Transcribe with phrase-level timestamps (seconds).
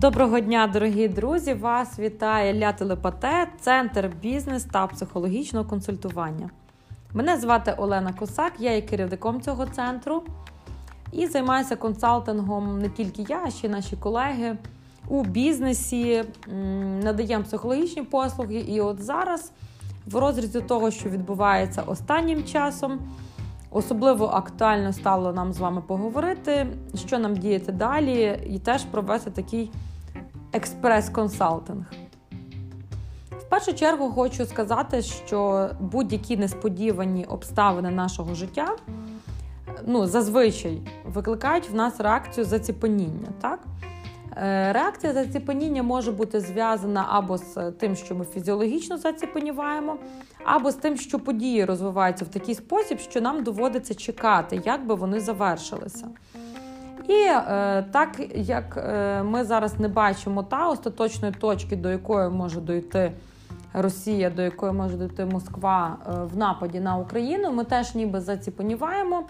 [0.00, 1.54] Доброго дня, дорогі друзі!
[1.54, 6.50] Вас вітає Ля Телепате, центр бізнес та психологічного консультування.
[7.14, 10.22] Мене звати Олена Косак, я є керівником цього центру
[11.12, 14.56] і займаюся консалтингом не тільки я, а ще й наші колеги
[15.08, 16.24] у бізнесі,
[17.02, 18.56] надаємо психологічні послуги.
[18.56, 19.52] І от зараз,
[20.06, 22.98] в розрізі того, що відбувається останнім часом,
[23.70, 26.66] особливо актуально стало нам з вами поговорити,
[27.06, 29.70] що нам діяти далі, і теж провести такий
[30.52, 31.84] експрес-консалтинг.
[33.30, 38.76] В першу чергу хочу сказати, що будь-які несподівані обставини нашого життя
[39.86, 43.28] ну, зазвичай викликають в нас реакцію заціпаніння.
[43.40, 43.60] Так?
[44.36, 49.96] Е, реакція заціпаніння може бути зв'язана або з тим, що ми фізіологічно заціпаніваємо,
[50.44, 54.94] або з тим, що події розвиваються в такий спосіб, що нам доводиться чекати, як би
[54.94, 56.08] вони завершилися.
[57.08, 62.60] І е, так як е, ми зараз не бачимо та остаточної точки, до якої може
[62.60, 63.12] дойти
[63.72, 69.22] Росія, до якої може дойти Москва е, в нападі на Україну, ми теж ніби заціпаніваємо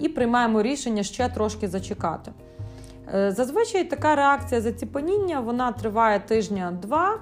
[0.00, 2.32] і приймаємо рішення ще трошки зачекати.
[3.14, 7.18] Е, зазвичай така реакція заціпаніння вона триває тижня-два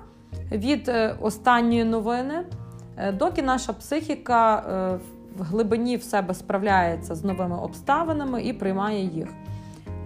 [0.53, 2.45] від е, останньої новини,
[2.97, 4.63] е, доки наша психіка
[5.37, 9.29] в глибині в себе справляється з новими обставинами і приймає їх.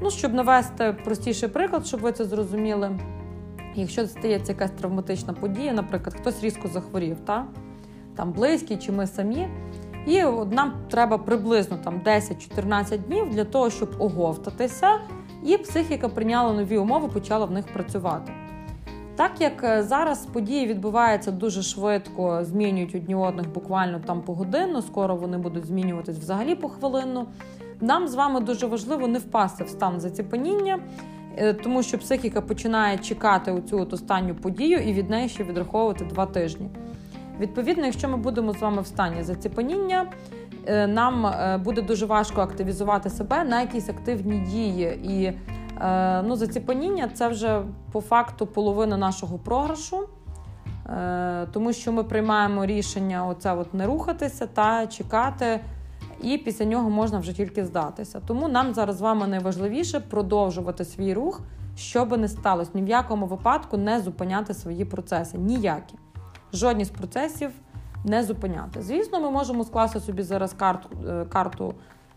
[0.03, 2.99] Ну, щоб навести простіший приклад, щоб ви це зрозуміли.
[3.75, 7.47] Якщо стається якась травматична подія, наприклад, хтось різко захворів, та?
[8.17, 9.49] там близький чи ми самі.
[10.07, 14.99] І нам треба приблизно там 10-14 днів для того, щоб оговтатися,
[15.45, 18.33] і психіка прийняла нові умови, почала в них працювати.
[19.17, 24.83] Так як е, зараз події відбуваються дуже швидко, змінюють одні одних буквально там по годину,
[24.83, 27.27] скоро вони будуть змінюватись взагалі по хвилину.
[27.83, 30.79] Нам з вами дуже важливо не впасти в стан заціпаніння,
[31.37, 36.05] е, тому що психіка починає чекати оцю от останню подію і від неї ще відраховувати
[36.05, 36.71] два тижні.
[37.41, 40.07] Відповідно, якщо ми будемо з вами в стані заціпаніння,
[40.67, 45.01] е, нам е, буде дуже важко активізувати себе на якісь активні дії.
[45.05, 45.33] І
[46.25, 47.63] ну, заціпаніння це вже
[47.93, 50.09] по факту половина нашого програшу.
[51.53, 55.61] Тому що ми приймаємо рішення оце от не рухатися та чекати
[56.23, 58.21] і після нього можна вже тільки здатися.
[58.27, 61.41] Тому нам зараз з вами найважливіше продовжувати свій рух,
[61.77, 62.71] що би не сталося.
[62.75, 65.39] Ні в якому випадку не зупиняти свої процеси.
[65.39, 65.95] Ніякі.
[66.53, 67.51] Жодні з процесів
[68.05, 68.83] не зупиняти.
[68.83, 71.75] Звісно, ми можемо скласти собі зараз карту е, карту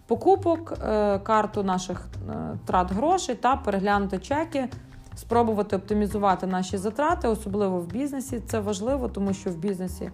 [0.07, 4.69] покупок, е, карту наших е, трат грошей та переглянути чеки.
[5.15, 8.39] Спробувати оптимізувати наші затрати, особливо в бізнесі.
[8.39, 10.11] Це важливо, тому що в бізнесі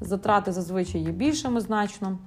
[0.00, 2.18] затрати зазвичай є більшими значно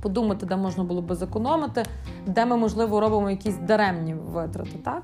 [0.00, 1.82] подумати, де можна було би зекономити,
[2.26, 4.78] де ми, можливо, робимо якісь даремні витрати.
[4.84, 5.02] так?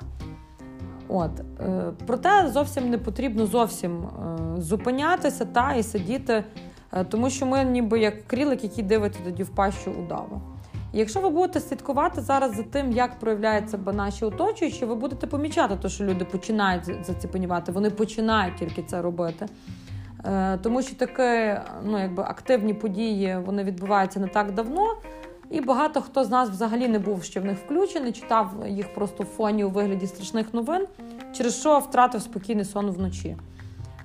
[1.08, 1.30] От.
[1.60, 6.44] Е, проте зовсім не потрібно зовсім е, зупинятися та і сидіти,
[6.92, 10.40] е, тому що ми ніби як крілик, який дивиться тоді в пащу удаву.
[10.92, 15.76] якщо ви будете слідкувати зараз за тим, як проявляють себе наші оточуючі, ви будете помічати,
[15.76, 19.46] те, що люди починають заціпенювати, вони починають тільки це робити.
[20.26, 24.94] Е, тому що такі ну, якби активні події вони відбуваються не так давно.
[25.50, 29.22] І багато хто з нас взагалі не був ще в них включений, читав їх просто
[29.22, 30.86] в фоні у вигляді страшних новин,
[31.32, 33.36] через що втратив спокійний сон вночі.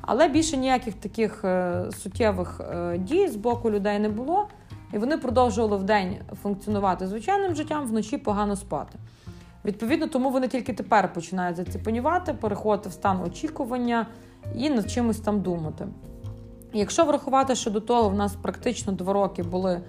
[0.02, 4.48] Але більше ніяких таких е, суттєвих е, дій з боку людей не було,
[4.94, 9.00] і вони продовжували вдень функціонувати звичайним життям, вночі погано спати.
[9.66, 14.08] Відповідно, тому вони тільки тепер починають заціпанювати, переходити в стан очікування
[14.56, 15.88] і над чимось там думати.
[16.74, 19.82] Якщо врахувати, що до того в нас практично два роки були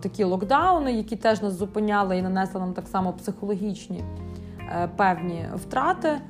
[0.00, 4.04] такі локдауни, які теж нас зупиняли і нанесли нам так само психологічні
[4.60, 6.08] е, певні втрати.
[6.08, 6.20] Е,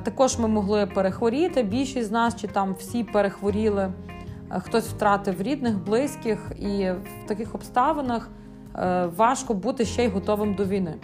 [0.00, 1.62] також ми могли перехворіти.
[1.62, 3.92] Більшість з нас чи там всі перехворіли,
[4.50, 8.30] е, хтось втратив рідних, близьких, і в таких обставинах
[9.16, 10.94] важко бути ще й готовим до війни.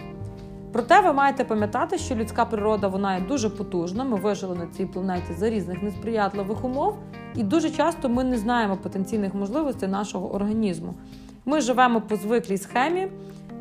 [0.72, 4.04] Проте ви маєте пам'ятати, що людська природа вона є дуже потужна.
[4.04, 6.98] Ми вижили на цій планеті за різних несприятливих умов,
[7.34, 10.94] і дуже часто ми не знаємо потенційних можливостей нашого організму.
[11.44, 13.08] Ми живемо по звиклій схемі,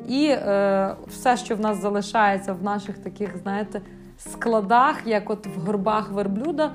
[0.07, 3.81] і е, все, що в нас залишається в наших таких, знаєте,
[4.17, 6.71] складах, як от в горбах верблюда,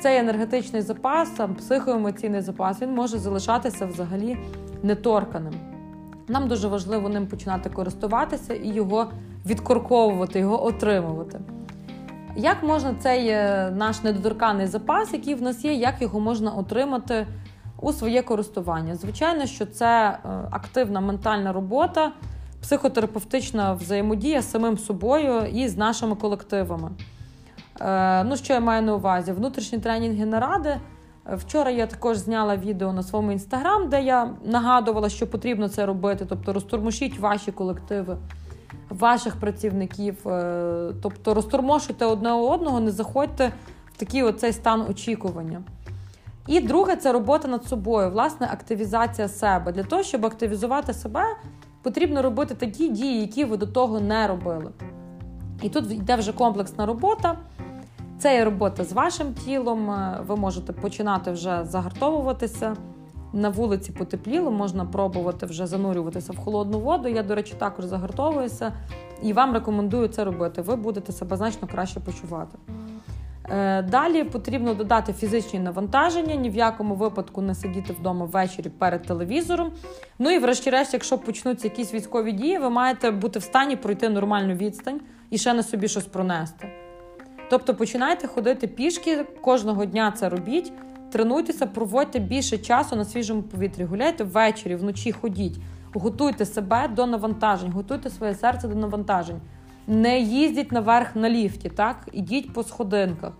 [0.00, 4.36] цей енергетичний запас, психоемоційний запас, він може залишатися взагалі
[4.82, 5.54] неторканим.
[6.28, 9.10] Нам дуже важливо ним починати користуватися і його
[9.46, 11.40] відкорковувати, його отримувати.
[12.36, 17.26] Як можна цей е, наш недоторканий запас, який в нас є, як його можна отримати
[17.80, 18.94] у своє користування?
[18.94, 22.12] Звичайно, що це е, активна ментальна робота,
[22.62, 26.90] психотерапевтична взаємодія з самим собою і з нашими колективами.
[27.80, 29.32] Е, ну, що я маю на увазі?
[29.32, 30.76] Внутрішні тренінги наради.
[31.26, 36.26] Вчора я також зняла відео на своєму інстаграм, де я нагадувала, що потрібно це робити.
[36.28, 38.16] Тобто розтормошіть ваші колективи,
[38.88, 43.52] ваших працівників, е, тобто розтормошуйте одне одного, не заходьте
[43.94, 45.62] в такий оцей стан очікування.
[46.46, 49.72] І друге це робота над собою, власне, активізація себе.
[49.72, 51.24] Для того, щоб активізувати себе,
[51.82, 54.70] потрібно робити такі дії, які ви до того не робили.
[55.62, 57.36] І тут йде вже комплексна робота.
[58.18, 59.90] Це є робота з вашим тілом.
[59.90, 62.76] Е, ви можете починати вже загартовуватися.
[63.32, 67.08] На вулиці потепліло, можна пробувати вже занурюватися в холодну воду.
[67.08, 68.72] Я, до речі, також загартовуюся
[69.22, 70.62] і вам рекомендую це робити.
[70.62, 72.58] Ви будете себе значно краще почувати.
[73.50, 79.02] Е, далі потрібно додати фізичні навантаження, ні в якому випадку не сидіти вдома ввечері перед
[79.02, 79.72] телевізором.
[80.18, 84.54] Ну і, врешті-решт, якщо почнуться якісь військові дії, ви маєте бути в стані пройти нормальну
[84.54, 85.00] відстань
[85.30, 86.68] і ще на собі щось пронести.
[87.50, 90.72] Тобто починайте ходити пішки, кожного дня це робіть,
[91.12, 93.84] тренуйтеся, проводьте більше часу на свіжому повітрі.
[93.84, 95.58] Гуляйте ввечері, вночі ходіть,
[95.94, 99.40] готуйте себе до навантажень, готуйте своє серце до навантажень.
[99.86, 102.08] Не їздіть наверх на ліфті, так?
[102.12, 103.32] Ідіть по сходинках.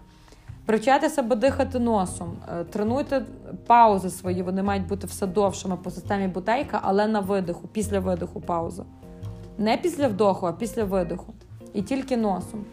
[0.67, 3.25] Привчайте себе дихати носом, е, тренуйте
[3.67, 8.41] паузи свої, вони мають бути все довшими по системі бутейка, але на видиху, після видиху
[8.41, 8.85] пауза.
[9.59, 11.35] Не після вдоху, а після видиху.
[11.75, 12.65] І тільки носом.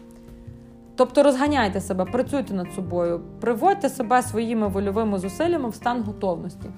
[0.99, 6.69] Тобто розганяйте себе, працюйте над собою, приводьте себе своїми вольовими зусиллями в стан готовності.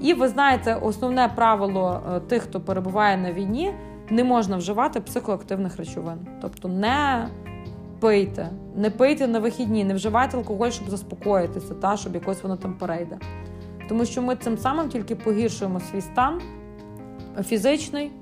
[0.00, 3.74] І ви знаєте, основне правило е, тих, хто перебуває на війні,
[4.10, 6.18] не можна вживати психоактивних речовин.
[6.42, 7.28] Тобто не
[8.00, 12.74] пийте, не пийте на вихідні, не вживайте алкоголь, щоб заспокоїтися, та, щоб якось воно там
[12.74, 13.18] перейде.
[13.88, 16.40] Тому що ми цим самим тільки погіршуємо свій стан
[17.42, 18.12] фізичний,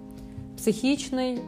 [0.57, 1.41] психічний.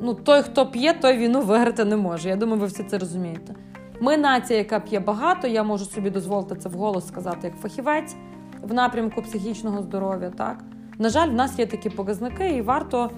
[0.00, 2.28] Ну, той, хто п'є, той війну виграти не може.
[2.28, 3.54] Я думаю, ви всі це розумієте.
[4.00, 8.16] Ми нація, яка п'є багато, я можу собі дозволити це вголос сказати як фахівець
[8.62, 10.30] в напрямку психічного здоров'я.
[10.30, 10.58] Так,
[10.98, 13.10] на жаль, в нас є такі показники, і варто,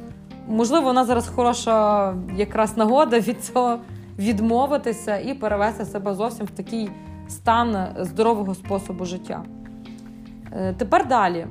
[0.49, 3.78] можливо, нас зараз хороша якраз нагода від цього
[4.19, 6.90] відмовитися і перевести себе зовсім в такий
[7.28, 9.43] стан здорового способу життя.
[10.56, 11.46] Е, тепер далі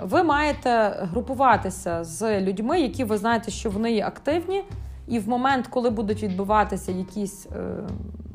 [0.00, 4.64] ви маєте групуватися з людьми, які ви знаєте, що вони є активні,
[5.08, 7.58] і в момент, коли будуть відбуватися якісь е,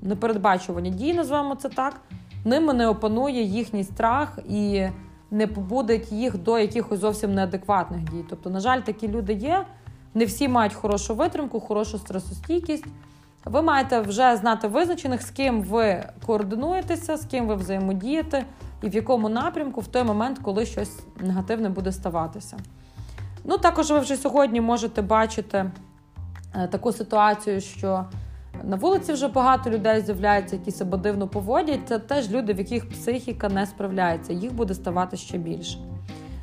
[0.01, 2.01] непередбачувані дії, називаємо це так,
[2.45, 4.87] ними не опанує їхній страх і
[5.31, 8.25] не побудить їх до якихось зовсім неадекватних дій.
[8.29, 9.65] Тобто, на жаль, такі люди є.
[10.13, 12.85] Не всі мають хорошу витримку, хорошу стресостійкість.
[13.45, 18.45] Ви маєте вже знати визначених, з ким ви координуєтеся, з ким ви взаємодієте
[18.83, 22.57] і в якому напрямку в той момент, коли щось негативне буде ставатися.
[23.44, 25.71] Ну, також ви вже сьогодні можете бачити
[26.56, 28.06] е, таку ситуацію, що
[28.63, 31.79] на вулиці вже багато людей з'являються, які себе дивно поводять.
[31.88, 35.80] Це теж люди, в яких психіка не справляється, їх буде ставати ще більше.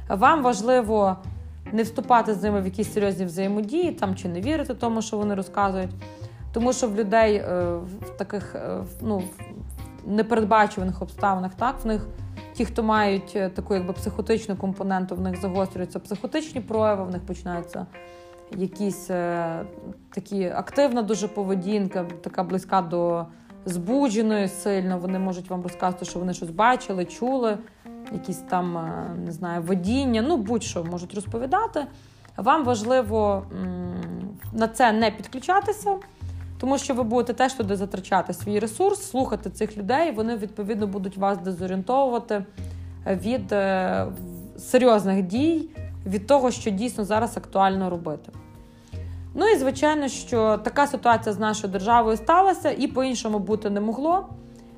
[0.09, 1.17] Вам важливо
[1.73, 5.35] не вступати з ними в якісь серйозні взаємодії там чи не вірити тому, що вони
[5.35, 5.91] розказують.
[6.53, 7.65] Тому що в людей е,
[8.01, 9.23] в таких е, ну,
[10.07, 12.07] непередбачуваних обставинах, так, в них
[12.55, 17.27] ті, хто мають е, таку якби психотичну компоненту, в них загострюються психотичні прояви, в них
[17.27, 17.87] починаються
[18.57, 19.65] якісь е,
[20.15, 23.27] такі активна дуже поведінка, така близька до
[23.65, 24.99] збудженої сильно.
[24.99, 27.59] Вони можуть вам розказати, що вони щось бачили, чули,
[28.13, 31.87] якісь там е, не знаю, водіння, ну будь-що можуть розповідати.
[32.37, 33.47] Вам важливо
[34.53, 35.97] на це не підключатися.
[36.65, 41.17] Тому що ви будете теж туди затрачати свій ресурс, слухати цих людей, вони відповідно будуть
[41.17, 42.45] вас дезорієнтовувати
[43.07, 44.07] від е,
[44.59, 45.69] серйозних дій,
[46.07, 48.33] від того, що дійсно зараз актуально робити.
[49.35, 54.29] Ну і звичайно, що така ситуація з нашою державою сталася і по-іншому бути не могло.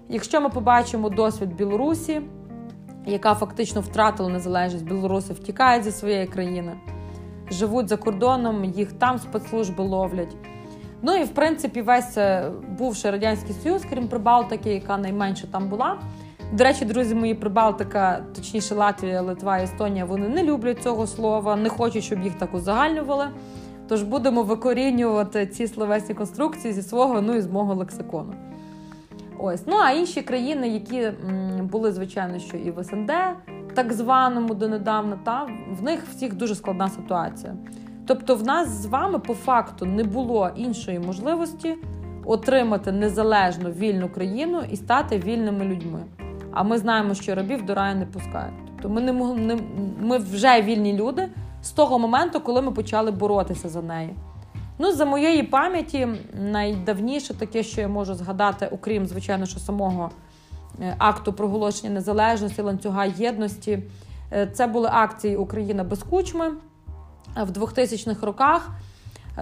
[0.08, 2.22] Якщо ми побачимо досвід Білорусі,
[3.06, 6.76] яка фактично втратила незалежність, білоруси втікають зі своєї країни,
[7.50, 10.36] живуть за кордоном, їх там спецслужби ловлять.
[11.02, 15.98] Ну і в принципі весь е, бувший радянський союз, крім Прибалтики, яка найменше там була.
[16.52, 21.68] До речі, друзі мої, Прибалтика, точніше, Латвія, Литва, Естонія, вони не люблять цього слова, не
[21.68, 23.26] хочуть, щоб їх так узагальнювали.
[23.88, 28.34] Тож будемо викорінювати ці словесні конструкції зі свого, ну і з мого лексикону.
[29.38, 31.12] Ось, ну а інші країни, які
[31.62, 33.12] були, звичайно, що і в СНД,
[33.74, 35.48] так званому донедавна, та
[35.80, 37.54] в них всіх дуже складна ситуація.
[38.06, 41.76] Тобто, в нас з вами по факту не було іншої можливості
[42.24, 46.02] отримати незалежну вільну країну і стати вільними людьми.
[46.52, 48.54] А ми знаємо, що рабів до раю не пускають.
[48.66, 49.58] Тобто ми не могли
[50.00, 51.28] ми вже вільні люди
[51.62, 54.14] з того моменту, коли ми почали боротися за неї.
[54.78, 60.10] Ну, за моєї пам'яті, найдавніше таке, що я можу згадати, окрім, звичайно, що самого
[60.80, 63.82] е, акту проголошення незалежності, ланцюга єдності,
[64.32, 66.50] е, це були акції Україна без кучми
[67.36, 68.70] в 2000-х роках.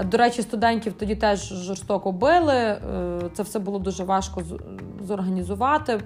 [0.04, 2.78] До речі, студентів тоді теж жорстоко били.
[3.34, 4.42] Це все було дуже важко
[5.02, 6.00] зорганізувати,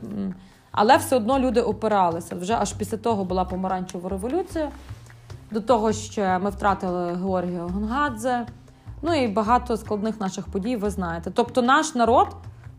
[0.71, 2.37] але все одно люди опиралися.
[2.37, 4.71] Вже аж після того була помаранчева революція.
[5.51, 8.47] До того ще ми втратили Георгія Гонгадзе.
[9.03, 11.31] Ну і багато складних наших подій, ви знаєте.
[11.35, 12.29] Тобто, наш народ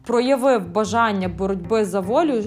[0.06, 2.44] проявив бажання боротьби за волю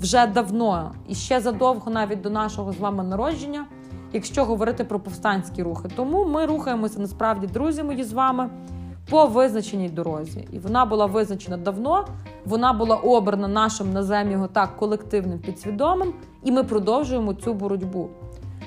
[0.00, 3.64] вже давно і ще задовго навіть до нашого з вами народження,
[4.12, 5.88] якщо говорити про повстанські рухи.
[5.96, 8.50] Тому ми рухаємося насправді, друзі мої з вами
[9.10, 10.48] по визначеній дорозі.
[10.52, 12.04] І вона була визначена давно.
[12.44, 16.12] Вона була обрана нашим назем його так колективним підсвідомим,
[16.44, 18.08] і ми продовжуємо цю боротьбу.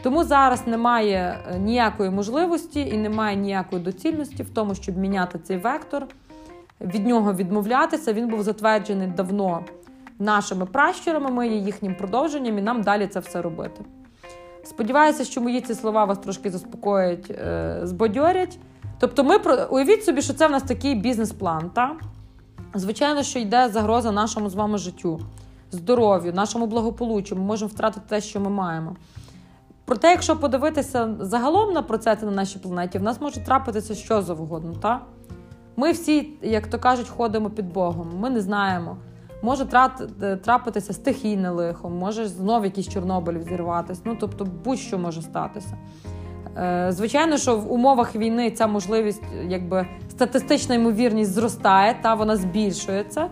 [0.04, 5.58] Тому зараз немає е, ніякої можливості і немає ніякої доцільності в тому, щоб міняти цей
[5.58, 6.08] вектор,
[6.82, 8.14] від нього відмовлятися.
[8.14, 9.64] Він був затверджений давно
[10.20, 13.86] нашими пращурами, ми є їхнім продовженням, і нам далі це все робити.
[14.64, 18.60] Сподіваюся, що мої ці слова вас трошки заспокоять, е, збадьорять.
[19.00, 21.72] Тобто, ми про уявіть собі, що це в нас такий бізнес-план.
[21.74, 21.96] Та?
[22.76, 25.20] Звичайно, що йде загроза нашому з вами життю,
[25.72, 27.36] здоров'ю, нашому благополуччю.
[27.36, 28.96] Ми можемо втратити те, що ми маємо.
[29.86, 34.74] Проте, якщо подивитися загалом на процеси на нашій планеті, в нас може трапитися що завгодно.
[34.82, 35.02] Та?
[35.76, 38.12] Ми всі, як то кажуть, ходимо під Богом.
[38.20, 38.98] Ми не знаємо.
[39.44, 39.66] Може
[40.44, 44.02] трапитися стихійне лихо, може знову якийсь Чорнобиль взірватися.
[44.06, 45.78] Ну, тобто, будь-що може статися.
[46.58, 53.30] Е, звичайно, що в умовах війни ця можливість, якби статистична ймовірність зростає, та вона збільшується.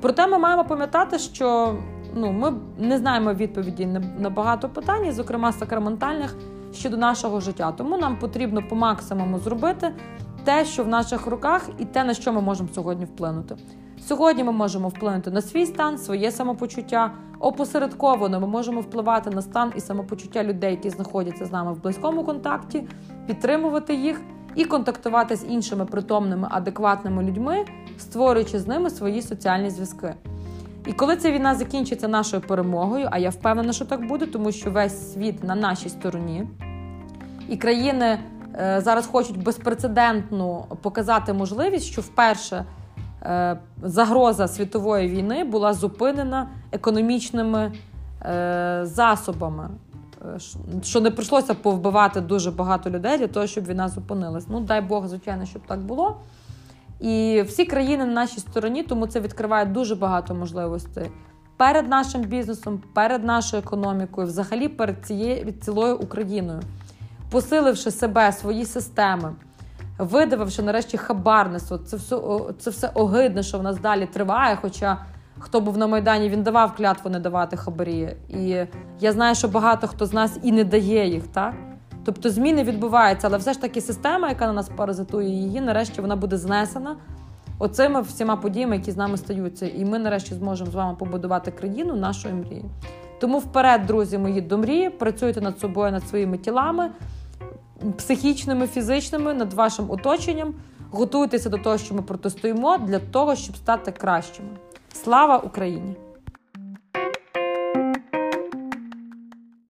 [0.00, 1.74] Проте ми маємо пам'ятати, що
[2.14, 3.86] ну, ми не знаємо відповіді
[4.18, 6.36] на багато питань, зокрема сакраментальних
[6.74, 7.72] щодо нашого життя.
[7.72, 9.92] Тому нам потрібно по максимуму зробити
[10.44, 13.56] те, що в наших руках, і те, на що ми можемо сьогодні вплинути.
[14.10, 17.12] Сьогодні ми можемо вплинути на свій стан, своє самопочуття.
[17.40, 22.24] Опосередковано ми можемо впливати на стан і самопочуття людей, які знаходяться з нами в близькому
[22.24, 22.88] контакті,
[23.26, 24.20] підтримувати їх
[24.54, 27.64] і контактувати з іншими притомними, адекватними людьми,
[27.98, 30.14] створюючи з ними свої соціальні зв'язки.
[30.86, 34.70] І коли ця війна закінчиться нашою перемогою, а я впевнена, що так буде, тому що
[34.70, 36.48] весь світ на нашій стороні,
[37.48, 38.18] і країни
[38.54, 42.64] е, зараз хочуть безпрецедентно показати можливість, що вперше
[43.82, 47.72] загроза світової війни була зупинена економічними
[48.22, 49.68] е, засобами.
[50.34, 50.38] Е,
[50.82, 54.44] що не прийшлося повбивати дуже багато людей для того, щоб війна зупинилась.
[54.48, 56.16] Ну, дай Бог, звичайно, щоб так було.
[57.00, 61.10] І всі країни на нашій стороні, тому це відкриває дуже багато можливостей
[61.60, 66.60] перед нашим бізнесом, перед нашою економікою, взагалі перед цією цілою Україною,
[67.30, 69.32] посиливши себе, свої системи,
[70.00, 71.78] видавивши нарешті хабарництво.
[71.78, 72.16] Це все
[72.58, 74.58] це все огидне, що в нас далі триває.
[74.62, 74.98] Хоча
[75.38, 78.16] хто був на Майдані, він давав клятву не давати хабарі.
[78.28, 78.66] І
[79.00, 81.54] я знаю, що багато хто з нас і не дає їх, так?
[82.04, 86.16] Тобто зміни відбуваються, але все ж таки система, яка на нас паразитує, її нарешті вона
[86.16, 86.96] буде знесена
[87.58, 89.68] оцими всіма подіями, які з нами стаються.
[89.68, 92.64] І ми нарешті зможемо з вами побудувати країну нашої мрії.
[93.20, 96.90] Тому вперед, друзі мої, до мрії, працюйте над собою, над своїми тілами,
[97.98, 100.54] психічними, фізичними, над вашим оточенням.
[100.90, 104.48] Готуйтеся до того, що ми протистоїмо, для того, щоб стати кращими.
[104.92, 105.96] Слава Україні!